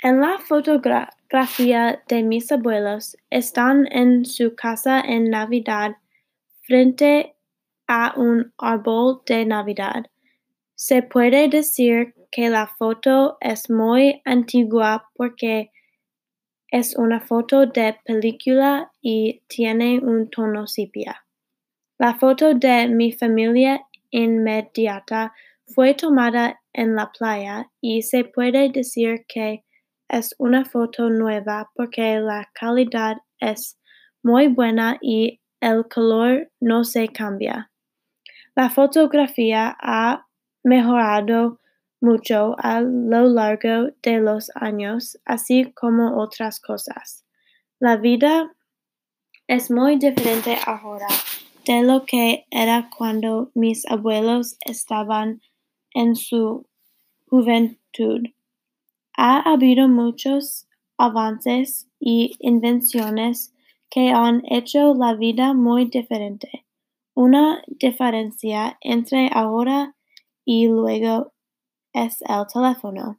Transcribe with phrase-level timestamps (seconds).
[0.00, 5.96] En la fotografía de mis abuelos, están en su casa en Navidad
[6.62, 7.34] frente
[7.88, 10.06] a un árbol de Navidad.
[10.76, 15.72] Se puede decir que la foto es muy antigua porque
[16.68, 21.24] es una foto de película y tiene un tono sepia.
[21.98, 25.32] La foto de mi familia inmediata
[25.66, 29.64] fue tomada en la playa y se puede decir que
[30.08, 33.78] es una foto nueva porque la calidad es
[34.22, 37.70] muy buena y el color no se cambia.
[38.54, 40.26] La fotografía ha
[40.64, 41.60] mejorado
[42.00, 47.24] mucho a lo largo de los años, así como otras cosas.
[47.80, 48.52] La vida
[49.46, 51.06] es muy diferente ahora
[51.66, 55.42] de lo que era cuando mis abuelos estaban
[55.94, 56.66] en su
[57.28, 58.22] juventud.
[59.20, 63.52] Ha habido muchos avances y invenciones
[63.90, 66.64] que han hecho la vida muy diferente.
[67.14, 69.96] Una diferencia entre ahora
[70.44, 71.32] y luego
[71.92, 73.18] es el teléfono.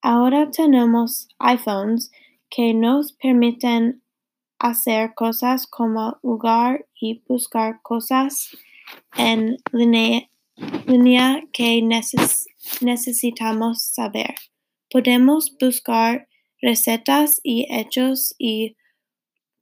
[0.00, 2.12] Ahora tenemos iPhones
[2.48, 4.04] que nos permiten
[4.60, 8.56] hacer cosas como jugar y buscar cosas
[9.16, 10.30] en línea,
[11.52, 11.82] que
[12.80, 14.36] necesitamos saber.
[14.96, 16.26] Podemos buscar
[16.62, 18.78] recetas y hechos y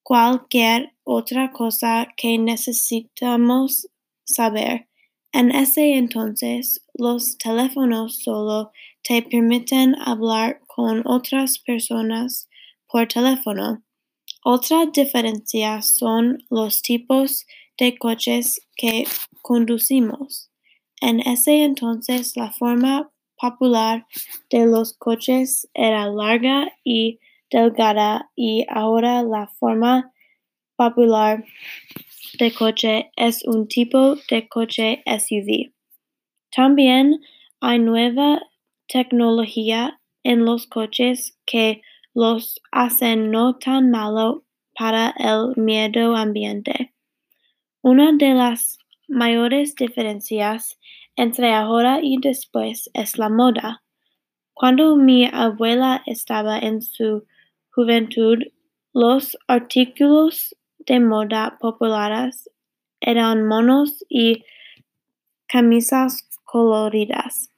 [0.04, 3.88] cualquier otra cosa que necesitamos
[4.22, 4.88] saber.
[5.32, 8.70] En ese entonces, los teléfonos solo
[9.02, 12.48] te permiten hablar con otras personas
[12.86, 13.82] por teléfono.
[14.44, 17.44] Otra diferencia son los tipos
[17.76, 19.02] de coches que
[19.42, 20.52] conducimos.
[21.00, 23.10] En ese entonces, la forma
[23.44, 24.06] popular
[24.48, 30.12] de los coches era larga y delgada y ahora la forma
[30.76, 31.44] popular
[32.38, 35.72] de coche es un tipo de coche SUV.
[36.56, 37.20] También
[37.60, 38.40] hay nueva
[38.88, 41.82] tecnología en los coches que
[42.14, 44.44] los hacen no tan malo
[44.74, 46.94] para el medio ambiente.
[47.82, 50.78] Una de las mayores diferencias
[51.16, 53.82] entre ahora y después es la moda.
[54.52, 57.26] Cuando mi abuela estaba en su
[57.70, 58.38] juventud,
[58.92, 62.48] los artículos de moda populares
[63.00, 64.44] eran monos y
[65.48, 67.50] camisas coloridas.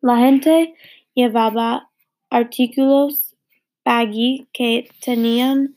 [0.00, 0.74] La gente
[1.14, 1.90] llevaba
[2.30, 3.36] artículos
[3.84, 5.76] baggy que tenían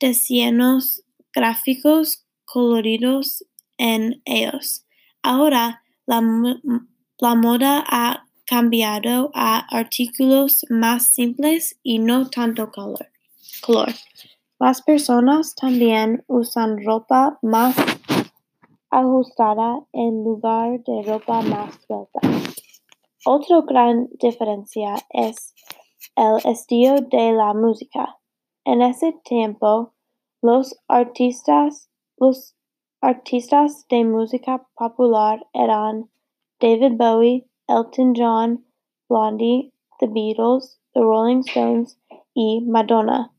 [0.00, 3.44] diseños gráficos coloridos
[3.78, 4.86] en ellos.
[5.22, 13.06] Ahora la, moda ha cambiado a artículos más simples y no tanto color.
[14.58, 17.76] Las personas también usan ropa más
[18.90, 22.20] ajustada en lugar de ropa más suelta.
[23.24, 25.54] Otra gran diferencia es
[26.16, 28.18] el estilo de la música.
[28.64, 29.94] En ese tiempo,
[30.42, 32.56] los artistas, los
[33.02, 36.10] artistas de música popular eran
[36.60, 38.64] David Bowie, Elton John,
[39.08, 41.98] Blondie, The Beatles, The Rolling Stones
[42.34, 43.32] y Madonna.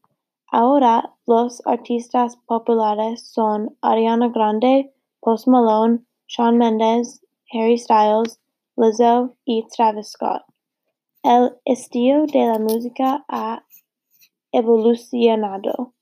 [0.51, 4.91] Ahora los artistas populares son Ariana Grande,
[5.21, 7.23] Post Malone, Shawn Mendes,
[7.53, 8.39] Harry Styles,
[8.75, 10.43] Lizzo y Travis Scott.
[11.23, 13.63] El estilo de la música ha
[14.51, 15.93] evolucionado.